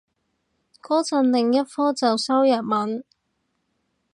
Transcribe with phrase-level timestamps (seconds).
[0.81, 3.03] 個陣另一科就修日文